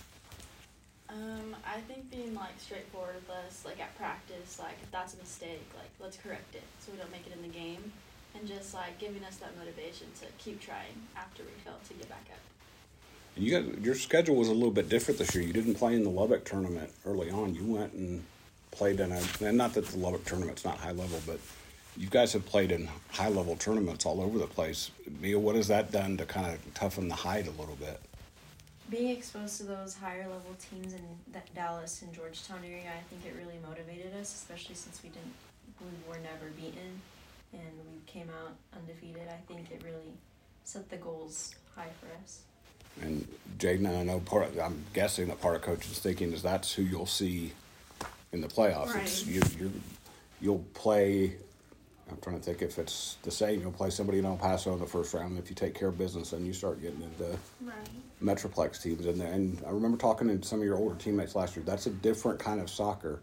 Um, 1.11 1.57
I 1.67 1.81
think 1.81 2.11
being 2.11 2.35
like 2.35 2.59
straightforward 2.59 3.15
with 3.15 3.31
us, 3.31 3.65
like 3.65 3.81
at 3.81 3.97
practice, 3.97 4.59
like 4.59 4.77
if 4.83 4.91
that's 4.91 5.15
a 5.15 5.19
mistake, 5.19 5.65
like 5.77 5.91
let's 6.01 6.17
correct 6.17 6.55
it 6.55 6.63
so 6.81 6.93
we 6.93 6.99
don't 6.99 7.11
make 7.11 7.27
it 7.27 7.33
in 7.35 7.43
the 7.43 7.49
game, 7.49 7.93
and 8.35 8.49
just 8.49 8.75
like 8.75 8.99
giving 8.99 9.25
us 9.25 9.37
that 9.37 9.57
motivation 9.59 10.07
to 10.21 10.27
keep 10.39 10.61
trying 10.61 10.95
after 11.17 11.43
we 11.43 11.51
fail 11.65 11.79
to 11.89 11.95
get 11.95 12.09
back 12.09 12.27
up. 12.31 12.39
And 13.37 13.45
you 13.45 13.51
got 13.51 13.81
your 13.81 13.95
schedule 13.95 14.37
was 14.37 14.49
a 14.49 14.53
little 14.53 14.71
bit 14.71 14.89
different 14.89 15.19
this 15.19 15.35
year. 15.35 15.45
You 15.45 15.53
didn't 15.53 15.75
play 15.75 15.95
in 15.95 16.05
the 16.05 16.11
Lubbock 16.11 16.45
tournament 16.45 16.91
early 17.07 17.31
on. 17.31 17.55
You 17.55 17.65
went 17.65 17.93
and 17.95 18.25
played 18.71 19.01
in 19.01 19.13
a 19.13 19.21
and 19.41 19.57
not 19.57 19.75
that 19.75 19.87
the 19.87 19.99
Lubbock 19.99 20.25
tournament's 20.25 20.65
not 20.65 20.79
high 20.79 20.93
level, 20.93 21.21
but 21.27 21.39
you 21.97 22.09
guys 22.09 22.33
have 22.33 22.45
played 22.45 22.73
in 22.73 22.89
high 23.11 23.29
level 23.29 23.57
tournaments 23.57 24.05
all 24.05 24.21
over 24.21 24.39
the 24.39 24.47
place. 24.47 24.91
Mia, 25.21 25.39
what 25.39 25.55
has 25.55 25.69
that 25.69 25.93
done 25.93 26.17
to 26.17 26.27
kind 26.27 26.47
of 26.47 26.75
toughen 26.75 27.09
the 27.09 27.15
hide 27.15 27.47
a 27.47 27.53
little 27.53 27.77
bit? 27.77 28.01
Being 28.91 29.11
exposed 29.17 29.57
to 29.59 29.63
those 29.65 29.95
higher 29.95 30.29
level 30.29 30.55
teams 30.71 30.93
in 30.93 31.01
that 31.33 31.53
Dallas 31.55 32.03
and 32.03 32.13
Georgetown 32.13 32.59
area, 32.65 32.91
I 32.91 33.03
think 33.09 33.25
it 33.25 33.39
really 33.39 33.59
motivated 33.67 34.13
us, 34.21 34.35
especially 34.35 34.75
since 34.75 35.01
we 35.03 35.09
didn't, 35.09 35.33
we 35.81 35.87
were 36.09 36.19
never 36.19 36.51
beaten, 36.55 37.01
and 37.55 37.73
we 37.91 38.01
came 38.07 38.29
out 38.31 38.57
undefeated. 38.77 39.29
I 39.29 39.39
think 39.53 39.71
it 39.71 39.83
really 39.85 40.15
set 40.65 40.89
the 40.91 40.97
goals 40.97 41.55
high 41.75 41.91
for 42.01 42.07
us. 42.23 42.41
And 43.03 43.27
Jaden, 43.59 43.87
I 43.99 44.05
know 44.05 44.21
part. 44.21 44.49
Of, 44.51 44.59
I'm 44.59 44.85
guessing 44.93 45.29
that 45.29 45.41
part 45.41 45.57
of 45.57 45.63
coach's 45.63 45.99
thinking 45.99 46.33
is 46.33 46.43
that's 46.43 46.73
who 46.73 46.83
you'll 46.83 47.07
see 47.07 47.53
in 48.33 48.41
the 48.41 48.49
playoffs. 48.49 48.95
It's 48.97 49.25
Right. 49.25 49.35
you. 49.35 49.43
You 49.59 49.73
you'll 50.41 50.65
play. 50.75 51.37
I'm 52.11 52.19
trying 52.21 52.39
to 52.39 52.43
think 52.43 52.61
if 52.63 52.79
it's 52.79 53.17
the 53.23 53.31
same. 53.31 53.61
You'll 53.63 53.73
play 53.73 53.91
somebody 53.91 54.19
in 54.19 54.27
El 54.27 54.37
Paso 54.37 54.75
in 54.75 54.79
the 54.81 54.87
first 54.87 55.15
round. 55.15 55.39
If 55.39 55.49
you 55.49 55.57
take 55.57 55.75
care 55.75 55.89
of 55.89 55.97
business, 55.99 56.31
then 56.31 56.45
you 56.45 56.53
start 56.53 56.81
getting 56.83 57.03
into 57.03 57.37
Right. 57.63 57.75
Metroplex 58.23 58.81
teams 58.83 59.07
in 59.07 59.19
there. 59.19 59.33
And 59.33 59.61
I 59.67 59.71
remember 59.71 59.97
talking 59.97 60.29
to 60.29 60.47
some 60.47 60.61
of 60.61 60.65
your 60.67 60.77
older 60.77 60.95
teammates 60.97 61.35
last 61.35 61.57
year. 61.57 61.65
That's 61.65 61.87
a 61.87 61.91
different 61.91 62.39
kind 62.39 62.61
of 62.61 62.69
soccer. 62.69 63.21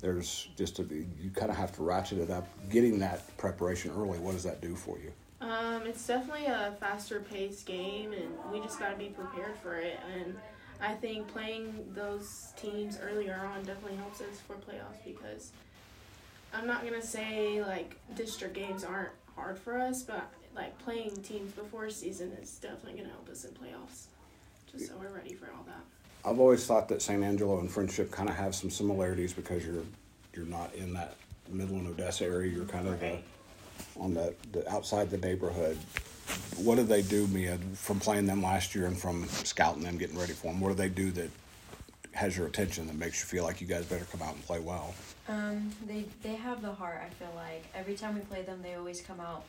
There's 0.00 0.48
just 0.56 0.78
a, 0.78 0.82
you 0.84 1.30
kind 1.34 1.50
of 1.50 1.56
have 1.56 1.72
to 1.76 1.82
ratchet 1.82 2.18
it 2.18 2.30
up. 2.30 2.48
Getting 2.70 2.98
that 3.00 3.36
preparation 3.36 3.92
early. 3.96 4.18
What 4.18 4.32
does 4.32 4.44
that 4.44 4.60
do 4.60 4.74
for 4.74 4.98
you? 4.98 5.12
Um, 5.40 5.86
it's 5.86 6.06
definitely 6.06 6.46
a 6.46 6.74
faster 6.80 7.20
paced 7.20 7.66
game, 7.66 8.12
and 8.12 8.30
we 8.52 8.60
just 8.60 8.78
got 8.78 8.90
to 8.90 8.96
be 8.96 9.06
prepared 9.08 9.56
for 9.62 9.76
it. 9.76 9.98
And 10.14 10.36
I 10.80 10.94
think 10.94 11.28
playing 11.28 11.92
those 11.94 12.52
teams 12.56 12.98
earlier 13.02 13.38
on 13.54 13.64
definitely 13.64 13.96
helps 13.96 14.20
us 14.20 14.40
for 14.46 14.54
playoffs 14.54 15.04
because 15.04 15.52
I'm 16.54 16.66
not 16.66 16.84
gonna 16.84 17.02
say 17.02 17.62
like 17.62 17.96
district 18.14 18.54
games 18.54 18.82
aren't 18.82 19.12
hard 19.34 19.58
for 19.58 19.78
us, 19.78 20.02
but 20.02 20.30
like 20.54 20.76
playing 20.78 21.22
teams 21.22 21.52
before 21.52 21.90
season 21.90 22.32
is 22.42 22.58
definitely 22.58 22.94
gonna 23.00 23.12
help 23.12 23.28
us 23.28 23.44
in 23.44 23.50
playoffs. 23.52 24.06
Just 24.72 24.88
so 24.88 24.94
we're 24.98 25.14
ready 25.14 25.34
for 25.34 25.46
all 25.56 25.64
that. 25.66 25.84
I've 26.24 26.38
always 26.38 26.66
thought 26.66 26.88
that 26.88 27.00
San 27.02 27.22
Angelo 27.22 27.60
and 27.60 27.68
Frenship 27.70 28.10
kind 28.10 28.28
of 28.28 28.36
have 28.36 28.54
some 28.54 28.70
similarities 28.70 29.32
because 29.32 29.64
you're 29.64 29.84
you're 30.34 30.46
not 30.46 30.74
in 30.74 30.92
that 30.94 31.16
Midland 31.48 31.88
Odessa 31.88 32.24
area. 32.24 32.52
You're 32.52 32.64
kind 32.66 32.86
of 32.86 33.00
the, 33.00 33.06
Right. 33.06 33.24
on 33.98 34.14
the, 34.14 34.34
the 34.52 34.68
outside 34.70 35.10
the 35.10 35.18
neighborhood. 35.18 35.76
What 36.58 36.76
do 36.76 36.84
they 36.84 37.02
do, 37.02 37.26
Mia, 37.28 37.58
from 37.74 37.98
playing 37.98 38.26
them 38.26 38.42
last 38.42 38.74
year 38.74 38.86
and 38.86 38.96
from 38.96 39.26
scouting 39.28 39.82
them, 39.82 39.98
getting 39.98 40.16
ready 40.18 40.32
for 40.32 40.46
them? 40.48 40.60
What 40.60 40.68
do 40.68 40.74
they 40.74 40.88
do 40.88 41.10
that 41.12 41.30
has 42.12 42.36
your 42.36 42.46
attention 42.46 42.86
that 42.86 42.96
makes 42.96 43.20
you 43.20 43.26
feel 43.26 43.42
like 43.44 43.60
you 43.60 43.66
guys 43.66 43.84
better 43.86 44.04
come 44.12 44.22
out 44.22 44.34
and 44.34 44.44
play 44.46 44.60
well? 44.60 44.94
Um, 45.28 45.70
they 45.86 46.04
they 46.22 46.34
have 46.36 46.62
the 46.62 46.72
heart. 46.72 47.02
I 47.04 47.08
feel 47.14 47.32
like 47.34 47.64
every 47.74 47.94
time 47.94 48.14
we 48.14 48.20
play 48.20 48.42
them, 48.42 48.60
they 48.62 48.74
always 48.74 49.00
come 49.00 49.20
out 49.20 49.42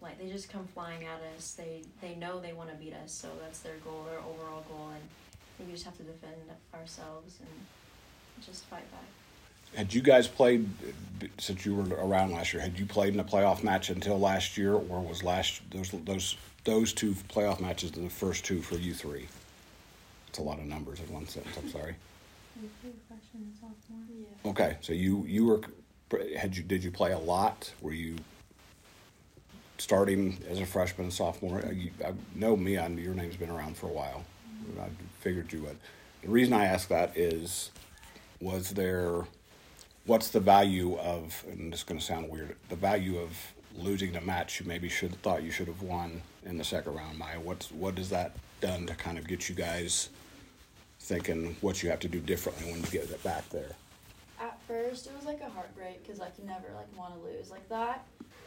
like 0.00 0.18
they 0.18 0.28
just 0.28 0.48
come 0.50 0.66
flying 0.74 1.04
at 1.04 1.20
us. 1.36 1.52
They 1.52 1.82
they 2.00 2.14
know 2.16 2.40
they 2.40 2.52
want 2.54 2.70
to 2.70 2.76
beat 2.76 2.94
us, 2.94 3.12
so 3.12 3.28
that's 3.40 3.60
their 3.60 3.76
goal, 3.84 4.06
their 4.10 4.18
overall 4.18 4.64
goal, 4.68 4.90
and 4.94 5.02
we 5.66 5.72
just 5.72 5.84
have 5.84 5.96
to 5.96 6.02
defend 6.02 6.34
ourselves 6.74 7.38
and 7.40 8.44
just 8.44 8.64
fight 8.64 8.90
back. 8.90 9.00
had 9.76 9.92
you 9.92 10.00
guys 10.02 10.26
played 10.26 10.68
since 11.38 11.64
you 11.64 11.74
were 11.74 11.84
around 11.96 12.32
last 12.32 12.52
year? 12.52 12.62
Had 12.62 12.78
you 12.78 12.86
played 12.86 13.14
in 13.14 13.20
a 13.20 13.24
playoff 13.24 13.62
match 13.62 13.90
until 13.90 14.18
last 14.18 14.56
year, 14.56 14.74
or 14.74 15.00
was 15.00 15.22
last 15.22 15.60
those 15.70 15.90
those 16.04 16.36
those 16.64 16.92
two 16.92 17.12
playoff 17.28 17.60
matches 17.60 17.92
the 17.92 18.08
first 18.08 18.44
two 18.44 18.62
for 18.62 18.76
you 18.76 18.94
three? 18.94 19.26
It's 20.28 20.38
a 20.38 20.42
lot 20.42 20.58
of 20.58 20.66
numbers 20.66 21.00
in 21.00 21.12
one 21.12 21.26
sentence. 21.26 21.56
I'm 21.56 21.70
sorry. 21.70 21.96
Yeah. 24.44 24.50
Okay, 24.50 24.76
so 24.80 24.92
you 24.92 25.24
you 25.26 25.46
were 25.46 25.60
had 26.36 26.56
you 26.56 26.62
did 26.62 26.82
you 26.82 26.90
play 26.90 27.12
a 27.12 27.18
lot? 27.18 27.72
Were 27.80 27.92
you 27.92 28.16
starting 29.78 30.38
as 30.48 30.60
a 30.60 30.66
freshman 30.66 31.06
and 31.06 31.12
sophomore? 31.12 31.64
Uh, 31.64 31.70
You, 31.70 31.90
I 32.04 32.12
know 32.34 32.56
me. 32.56 32.78
I 32.78 32.86
your 32.88 33.14
name's 33.14 33.36
been 33.36 33.50
around 33.50 33.76
for 33.76 33.86
a 33.86 33.92
while. 33.92 34.24
I 34.80 34.88
figured 35.20 35.52
you 35.52 35.62
would. 35.62 35.78
The 36.22 36.28
reason 36.28 36.52
I 36.52 36.66
ask 36.66 36.88
that 36.88 37.16
is, 37.16 37.70
was 38.40 38.70
there? 38.70 39.26
What's 40.06 40.30
the 40.30 40.40
value 40.40 40.96
of? 40.98 41.44
And 41.48 41.72
this 41.72 41.80
is 41.80 41.84
going 41.84 42.00
to 42.00 42.04
sound 42.04 42.28
weird. 42.30 42.56
The 42.68 42.76
value 42.76 43.18
of 43.18 43.36
losing 43.76 44.12
the 44.12 44.20
match 44.20 44.60
you 44.60 44.66
maybe 44.66 44.88
should 44.88 45.14
thought 45.22 45.42
you 45.42 45.50
should 45.50 45.68
have 45.68 45.82
won 45.82 46.22
in 46.44 46.58
the 46.58 46.64
second 46.64 46.94
round, 46.94 47.18
Maya. 47.18 47.40
What's 47.40 47.70
what 47.70 47.98
has 47.98 48.10
that 48.10 48.36
done 48.60 48.86
to 48.86 48.94
kind 48.94 49.18
of 49.18 49.26
get 49.26 49.48
you 49.48 49.54
guys 49.54 50.10
thinking 51.00 51.56
what 51.60 51.82
you 51.82 51.90
have 51.90 52.00
to 52.00 52.08
do 52.08 52.20
differently 52.20 52.70
when 52.70 52.80
you 52.80 52.86
get 52.88 53.04
it 53.04 53.22
back 53.22 53.48
there? 53.50 53.72
At 54.40 54.60
first, 54.66 55.06
it 55.06 55.14
was 55.14 55.24
like 55.24 55.40
a 55.40 55.48
heartbreak 55.48 56.02
because 56.02 56.18
like 56.18 56.32
you 56.38 56.46
never 56.46 56.66
like 56.74 56.96
want 56.96 57.14
to 57.14 57.20
lose 57.20 57.50
like 57.50 57.68
that. 57.68 58.06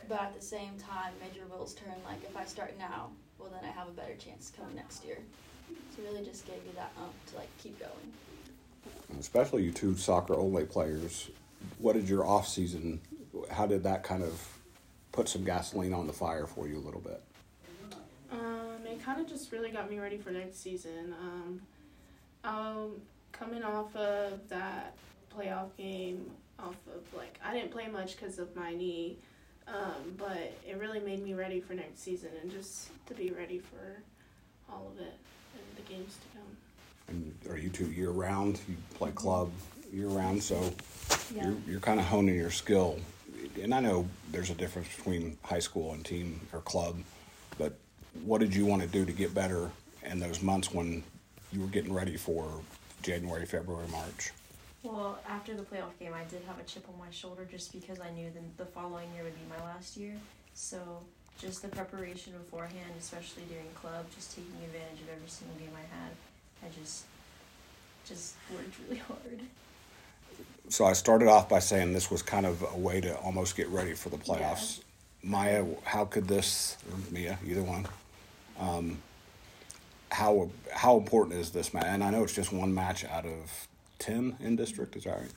But 0.09 0.21
at 0.21 0.35
the 0.35 0.45
same 0.45 0.77
time, 0.77 1.13
Major 1.21 1.45
wheels 1.47 1.73
turn. 1.73 1.95
Like 2.05 2.23
if 2.23 2.35
I 2.35 2.45
start 2.45 2.75
now, 2.77 3.09
well 3.39 3.49
then 3.49 3.63
I 3.63 3.71
have 3.71 3.87
a 3.87 3.91
better 3.91 4.15
chance 4.15 4.51
coming 4.55 4.75
next 4.75 5.05
year. 5.05 5.19
So 6.13 6.19
it 6.19 6.21
really 6.21 6.31
just 6.31 6.45
gave 6.45 6.55
you 6.65 6.71
that 6.75 6.91
ump 6.97 7.13
to 7.27 7.35
like 7.37 7.49
keep 7.57 7.79
going. 7.79 7.91
And 9.09 9.19
especially 9.19 9.63
you 9.63 9.71
two 9.71 9.95
soccer 9.95 10.35
only 10.35 10.65
players. 10.65 11.29
What 11.79 11.93
did 11.93 12.09
your 12.09 12.25
off 12.25 12.47
season? 12.47 13.01
How 13.49 13.65
did 13.65 13.83
that 13.83 14.03
kind 14.03 14.23
of 14.23 14.47
put 15.11 15.29
some 15.29 15.43
gasoline 15.43 15.93
on 15.93 16.07
the 16.07 16.13
fire 16.13 16.45
for 16.45 16.67
you 16.67 16.77
a 16.77 16.83
little 16.83 16.99
bit? 16.99 17.21
Um, 18.31 18.85
it 18.85 19.03
kind 19.03 19.21
of 19.21 19.27
just 19.27 19.51
really 19.51 19.71
got 19.71 19.89
me 19.89 19.99
ready 19.99 20.17
for 20.17 20.31
next 20.31 20.61
season. 20.61 21.15
Um, 21.19 21.61
um, 22.43 23.01
coming 23.31 23.63
off 23.63 23.95
of 23.95 24.47
that 24.49 24.95
playoff 25.35 25.75
game, 25.77 26.29
off 26.59 26.75
of 26.95 27.17
like 27.17 27.39
I 27.43 27.53
didn't 27.53 27.71
play 27.71 27.87
much 27.87 28.17
because 28.17 28.39
of 28.39 28.55
my 28.55 28.73
knee, 28.73 29.17
um, 29.67 30.15
but 30.17 30.53
it 30.67 30.77
really 30.77 30.99
made 30.99 31.23
me 31.23 31.33
ready 31.33 31.59
for 31.59 31.73
next 31.73 32.01
season 32.01 32.29
and 32.41 32.51
just 32.51 32.89
to 33.07 33.13
be 33.13 33.31
ready 33.31 33.59
for 33.59 34.03
all 34.71 34.91
of 34.93 34.99
it 34.99 35.13
and 35.53 35.85
the 35.85 35.91
games 35.91 36.15
to 36.15 36.37
come. 36.37 36.57
And 37.07 37.35
are 37.49 37.57
you 37.57 37.69
two 37.69 37.91
year 37.91 38.09
round? 38.09 38.59
You 38.67 38.75
play 38.95 39.09
mm-hmm. 39.09 39.17
club 39.17 39.51
year 39.91 40.07
round, 40.07 40.41
so 40.41 40.73
Yeah. 41.33 41.45
you're, 41.45 41.57
you're 41.67 41.79
kind 41.79 41.99
of 41.99 42.05
honing 42.05 42.35
your 42.35 42.51
skill. 42.51 42.99
And 43.61 43.73
I 43.73 43.79
know 43.79 44.07
there's 44.31 44.49
a 44.49 44.55
difference 44.55 44.87
between 44.95 45.37
high 45.43 45.59
school 45.59 45.93
and 45.93 46.03
team 46.03 46.39
or 46.51 46.61
club, 46.61 46.97
but 47.57 47.77
what 48.23 48.39
did 48.39 48.55
you 48.55 48.65
want 48.65 48.81
to 48.81 48.87
do 48.87 49.05
to 49.05 49.11
get 49.11 49.33
better 49.33 49.69
in 50.03 50.19
those 50.19 50.41
months 50.41 50.73
when 50.73 51.03
you 51.51 51.61
were 51.61 51.67
getting 51.67 51.93
ready 51.93 52.17
for 52.17 52.47
January, 53.01 53.45
February, 53.45 53.87
March? 53.89 54.31
Well, 54.81 55.17
after 55.29 55.55
the 55.55 55.63
playoff 55.63 55.97
game, 55.99 56.13
I 56.13 56.23
did 56.25 56.41
have 56.47 56.59
a 56.59 56.63
chip 56.63 56.85
on 56.89 56.99
my 56.99 57.09
shoulder 57.11 57.45
just 57.49 57.71
because 57.71 57.99
I 57.99 58.11
knew 58.11 58.29
the, 58.31 58.63
the 58.63 58.69
following 58.69 59.07
year 59.13 59.23
would 59.23 59.35
be 59.35 59.41
my 59.49 59.63
last 59.63 59.95
year. 59.95 60.15
So, 60.53 60.77
just 61.39 61.61
the 61.61 61.67
preparation 61.67 62.33
beforehand, 62.33 62.91
especially 62.99 63.43
during 63.49 63.67
club, 63.75 64.05
just 64.15 64.35
taking 64.35 64.53
advantage 64.63 65.01
of 65.01 65.09
every 65.15 65.27
single 65.27 65.57
game 65.57 65.73
I 65.75 65.81
had, 65.95 66.11
I 66.63 66.81
just, 66.81 67.05
just 68.07 68.35
worked 68.53 68.75
really 68.87 69.01
hard. 69.07 69.39
so 70.69 70.85
I 70.85 70.93
started 70.93 71.27
off 71.27 71.49
by 71.49 71.59
saying 71.59 71.93
this 71.93 72.09
was 72.09 72.21
kind 72.21 72.45
of 72.45 72.63
a 72.73 72.77
way 72.77 73.01
to 73.01 73.15
almost 73.17 73.55
get 73.57 73.67
ready 73.69 73.93
for 73.93 74.09
the 74.09 74.17
playoffs. 74.17 74.81
Maya, 75.21 75.65
how 75.83 76.05
could 76.05 76.27
this, 76.27 76.77
or 76.91 76.97
Mia, 77.11 77.39
either 77.45 77.63
one, 77.63 77.87
um, 78.59 78.97
how 80.11 80.49
how 80.71 80.97
important 80.97 81.39
is 81.39 81.49
this 81.51 81.73
match? 81.73 81.85
And 81.87 82.03
I 82.03 82.11
know 82.11 82.23
it's 82.23 82.35
just 82.35 82.53
one 82.53 82.73
match 82.73 83.03
out 83.05 83.25
of 83.25 83.67
ten 83.99 84.35
in 84.41 84.55
district, 84.55 84.95
is 84.95 85.05
that 85.05 85.17
right? 85.19 85.31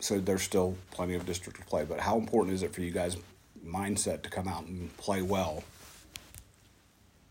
So 0.00 0.18
there's 0.18 0.42
still 0.42 0.76
plenty 0.90 1.14
of 1.14 1.24
district 1.24 1.60
to 1.60 1.66
play, 1.66 1.84
but 1.84 2.00
how 2.00 2.18
important 2.18 2.54
is 2.54 2.62
it 2.62 2.74
for 2.74 2.80
you 2.80 2.90
guys' 2.90 3.16
mindset 3.66 4.22
to 4.22 4.30
come 4.30 4.48
out 4.48 4.66
and 4.66 4.94
play 4.96 5.22
well? 5.22 5.64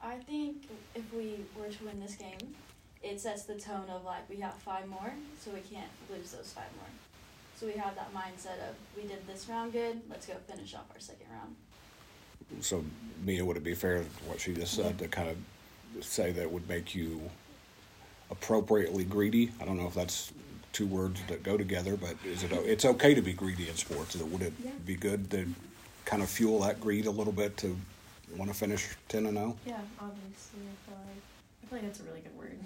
I 0.01 0.15
think 0.15 0.67
if 0.95 1.03
we 1.13 1.38
were 1.57 1.67
to 1.69 1.83
win 1.85 2.00
this 2.00 2.15
game, 2.15 2.55
it 3.03 3.19
sets 3.19 3.43
the 3.43 3.55
tone 3.55 3.89
of 3.89 4.03
like 4.03 4.29
we 4.29 4.38
have 4.38 4.55
five 4.55 4.88
more, 4.88 5.13
so 5.39 5.51
we 5.51 5.61
can't 5.61 5.89
lose 6.09 6.31
those 6.31 6.51
five 6.53 6.65
more. 6.77 6.89
So 7.57 7.67
we 7.67 7.73
have 7.73 7.95
that 7.95 8.11
mindset 8.13 8.57
of 8.67 8.75
we 8.95 9.03
did 9.07 9.25
this 9.27 9.47
round 9.47 9.73
good, 9.73 10.01
let's 10.09 10.25
go 10.25 10.33
finish 10.47 10.73
off 10.73 10.85
our 10.93 11.00
second 11.00 11.27
round. 11.31 11.55
So 12.61 12.83
Mia, 13.23 13.45
would 13.45 13.57
it 13.57 13.63
be 13.63 13.75
fair 13.75 14.03
what 14.25 14.41
she 14.41 14.53
just 14.53 14.73
said 14.73 14.97
to 15.00 15.07
kind 15.07 15.29
of 15.29 16.03
say 16.03 16.31
that 16.31 16.51
would 16.51 16.67
make 16.67 16.95
you 16.95 17.21
appropriately 18.31 19.03
greedy? 19.03 19.51
I 19.61 19.65
don't 19.65 19.77
know 19.77 19.88
if 19.88 19.93
that's 19.93 20.33
two 20.73 20.88
words 20.88 21.21
that 21.27 21.43
go 21.43 21.57
together, 21.57 21.95
but 21.97 22.15
is 22.25 22.43
it? 22.43 22.51
It's 22.51 22.85
okay 22.85 23.13
to 23.13 23.21
be 23.21 23.33
greedy 23.33 23.69
in 23.69 23.75
sports. 23.75 24.15
Would 24.15 24.41
it 24.41 24.53
Yeah. 24.63 24.71
be 24.85 24.95
good 24.95 25.29
to 25.31 25.47
kind 26.05 26.22
of 26.22 26.29
fuel 26.29 26.60
that 26.62 26.79
greed 26.79 27.05
a 27.05 27.12
little 27.12 27.34
bit 27.34 27.58
to 27.58 27.77
want 28.38 28.51
to 28.51 28.58
finish 28.58 28.88
ten 29.08 29.25
and 29.25 29.38
oh? 29.38 29.41
zero? 29.41 29.58
Yeah, 29.65 29.81
obviously, 30.00 30.60
I 30.62 30.89
feel 30.89 30.98
like 30.98 31.24
I 31.63 31.67
feel 31.67 31.77
like 31.79 31.81
that's 31.88 32.00
a 32.00 32.03
really 32.03 32.22
good 32.22 32.38
word. 32.38 32.60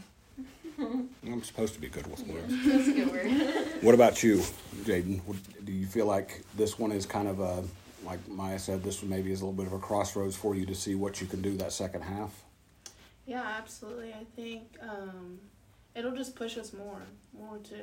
I'm 1.26 1.44
supposed 1.44 1.74
to 1.76 1.82
be 1.82 1.88
good 1.88 2.08
with 2.08 2.26
words. 2.28 2.54
That's 2.66 2.88
a 2.88 2.92
good 2.92 3.12
word. 3.12 3.62
What 3.82 3.96
about 3.96 4.24
you, 4.24 4.38
Jaden? 4.84 5.22
Do 5.64 5.72
you 5.72 5.86
feel 5.86 6.06
like 6.06 6.44
this 6.56 6.78
one 6.80 6.92
is 6.92 7.06
kind 7.06 7.28
of 7.28 7.40
a, 7.40 7.64
like 8.06 8.26
Maya 8.28 8.60
said, 8.60 8.84
this 8.84 9.02
one 9.02 9.10
maybe 9.10 9.32
is 9.32 9.42
a 9.42 9.46
little 9.46 9.56
bit 9.56 9.68
of 9.68 9.74
a 9.74 9.80
crossroads 9.80 10.36
for 10.36 10.56
you 10.56 10.66
to 10.66 10.76
see 10.76 10.96
what 10.96 11.22
you 11.22 11.28
can 11.28 11.42
do 11.42 11.56
that 11.58 11.72
second 11.72 12.02
half? 12.02 12.44
Yeah, 13.26 13.44
absolutely. 13.44 14.14
I 14.14 14.26
think 14.36 14.64
um, 14.82 15.40
it'll 15.94 16.16
just 16.16 16.36
push 16.36 16.58
us 16.58 16.74
more, 16.74 17.02
more 17.38 17.58
to 17.58 17.76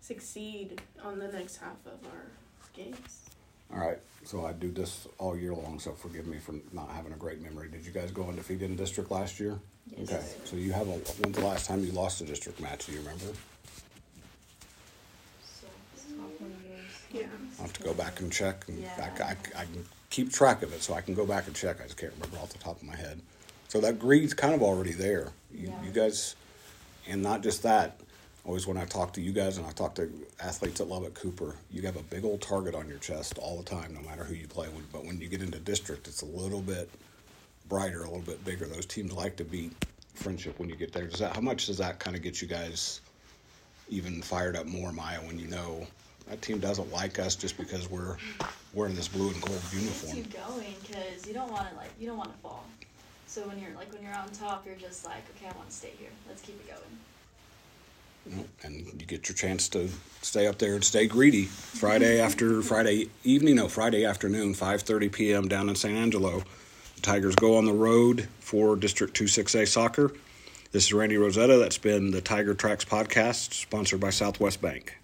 succeed 0.00 0.80
on 1.02 1.18
the 1.18 1.28
next 1.28 1.56
half 1.56 1.84
of 1.86 2.04
our 2.12 2.26
games. 2.74 3.30
All 3.72 3.78
right, 3.80 3.98
so 4.24 4.46
I 4.46 4.52
do 4.52 4.70
this 4.70 5.06
all 5.18 5.36
year 5.36 5.54
long, 5.54 5.78
so 5.78 5.92
forgive 5.92 6.26
me 6.26 6.38
for 6.38 6.54
not 6.72 6.88
having 6.90 7.12
a 7.12 7.16
great 7.16 7.42
memory. 7.42 7.68
Did 7.68 7.84
you 7.84 7.92
guys 7.92 8.10
go 8.10 8.24
undefeated 8.28 8.70
in 8.70 8.76
district 8.76 9.10
last 9.10 9.38
year? 9.38 9.58
Yes. 9.96 10.10
Okay, 10.10 10.24
so 10.44 10.56
you 10.56 10.72
have 10.72 10.88
a, 10.88 10.92
when's 10.92 11.36
the 11.36 11.44
last 11.44 11.66
time 11.66 11.84
you 11.84 11.92
lost 11.92 12.20
a 12.20 12.24
district 12.24 12.60
match, 12.60 12.86
do 12.86 12.92
you 12.92 12.98
remember? 13.00 13.24
So 15.42 15.66
Sophomore 15.96 16.48
years. 16.66 16.80
Yeah. 17.12 17.26
I'll 17.58 17.64
have 17.66 17.72
to 17.74 17.82
go 17.82 17.94
back 17.94 18.20
and 18.20 18.32
check, 18.32 18.64
and 18.68 18.78
I, 18.78 19.10
Yeah. 19.18 19.24
I, 19.24 19.60
I 19.60 19.64
can 19.64 19.84
keep 20.10 20.32
track 20.32 20.62
of 20.62 20.72
it, 20.72 20.82
so 20.82 20.94
I 20.94 21.00
can 21.02 21.14
go 21.14 21.26
back 21.26 21.46
and 21.46 21.54
check, 21.54 21.80
I 21.80 21.84
just 21.84 21.98
can't 21.98 22.12
remember 22.14 22.38
off 22.38 22.50
the 22.50 22.58
top 22.58 22.76
of 22.80 22.84
my 22.84 22.96
head. 22.96 23.20
So 23.68 23.80
that 23.82 23.98
greed's 23.98 24.32
kind 24.32 24.54
of 24.54 24.62
already 24.62 24.92
there. 24.92 25.28
You, 25.52 25.68
Yeah. 25.68 25.82
you 25.84 25.90
guys, 25.90 26.36
and 27.06 27.22
not 27.22 27.42
just 27.42 27.62
that, 27.64 28.00
always 28.48 28.66
when 28.66 28.78
I 28.78 28.86
talk 28.86 29.12
to 29.12 29.20
you 29.20 29.30
guys 29.30 29.58
and 29.58 29.66
I 29.66 29.72
talk 29.72 29.94
to 29.96 30.10
athletes 30.40 30.80
at 30.80 30.88
Lubbock 30.88 31.12
Cooper, 31.12 31.54
you 31.70 31.82
have 31.82 31.96
a 31.96 32.02
big 32.04 32.24
old 32.24 32.40
target 32.40 32.74
on 32.74 32.88
your 32.88 32.96
chest 32.96 33.36
all 33.36 33.58
the 33.58 33.62
time, 33.62 33.92
no 33.92 34.00
matter 34.08 34.24
who 34.24 34.34
you 34.34 34.48
play 34.48 34.68
with. 34.68 34.90
But 34.90 35.04
when 35.04 35.20
you 35.20 35.28
get 35.28 35.42
into 35.42 35.58
district, 35.58 36.08
it's 36.08 36.22
a 36.22 36.26
little 36.26 36.62
bit 36.62 36.88
brighter, 37.68 38.04
a 38.04 38.06
little 38.06 38.20
bit 38.20 38.42
bigger. 38.46 38.64
Those 38.64 38.86
teams 38.86 39.12
like 39.12 39.36
to 39.36 39.44
beat 39.44 39.72
Frenship 40.18 40.58
when 40.58 40.70
you 40.70 40.76
get 40.76 40.94
there. 40.94 41.06
Does 41.06 41.20
that? 41.20 41.34
How 41.34 41.42
much 41.42 41.66
does 41.66 41.76
that 41.76 41.98
kind 41.98 42.16
of 42.16 42.22
get 42.22 42.40
you 42.40 42.48
guys 42.48 43.02
even 43.90 44.22
fired 44.22 44.56
up 44.56 44.64
more, 44.64 44.92
Maya? 44.92 45.18
When 45.18 45.38
you 45.38 45.46
know 45.48 45.86
that 46.30 46.40
team 46.40 46.58
doesn't 46.58 46.90
like 46.90 47.18
us 47.18 47.36
just 47.36 47.58
because 47.58 47.90
we're 47.90 48.16
wearing 48.72 48.94
this 48.94 49.08
blue 49.08 49.28
and 49.28 49.42
gold 49.42 49.60
uniform. 49.72 50.16
you 50.16 50.24
going 50.24 50.74
because 50.86 51.26
you 51.26 51.34
don't 51.34 51.52
want 51.52 51.68
to 51.68 51.76
like 51.76 51.90
you 52.00 52.06
don't 52.06 52.16
want 52.16 52.32
to 52.32 52.38
fall. 52.38 52.64
So 53.26 53.46
when 53.46 53.58
you're 53.58 53.74
like 53.76 53.92
when 53.92 54.02
you're 54.02 54.16
on 54.16 54.30
top, 54.30 54.64
you're 54.64 54.74
just 54.74 55.04
like, 55.04 55.22
okay, 55.36 55.52
I 55.52 55.56
want 55.58 55.68
to 55.68 55.76
stay 55.76 55.92
here. 55.98 56.08
Let's 56.26 56.40
keep 56.40 56.58
it 56.58 56.66
going. 56.66 56.98
And 58.62 58.86
you 59.00 59.06
get 59.06 59.28
your 59.28 59.36
chance 59.36 59.68
to 59.70 59.88
stay 60.22 60.46
up 60.46 60.58
there 60.58 60.74
and 60.74 60.84
stay 60.84 61.06
greedy. 61.06 61.44
Friday 61.44 62.20
after 62.20 62.62
Friday 62.62 63.08
evening, 63.24 63.56
no 63.56 63.68
Friday 63.68 64.04
afternoon, 64.04 64.54
five 64.54 64.82
thirty 64.82 65.08
p.m. 65.08 65.48
down 65.48 65.68
in 65.68 65.74
San 65.74 65.96
Angelo. 65.96 66.42
The 66.96 67.02
Tigers 67.02 67.36
go 67.36 67.56
on 67.56 67.64
the 67.64 67.72
road 67.72 68.28
for 68.40 68.76
District 68.76 69.14
Two 69.14 69.28
Six 69.28 69.54
A 69.54 69.66
soccer. 69.66 70.12
This 70.72 70.84
is 70.84 70.92
Randy 70.92 71.16
Rosetta. 71.16 71.56
That's 71.56 71.78
been 71.78 72.10
the 72.10 72.20
Tiger 72.20 72.54
Tracks 72.54 72.84
podcast, 72.84 73.54
sponsored 73.54 74.00
by 74.00 74.10
Southwest 74.10 74.60
Bank. 74.60 74.98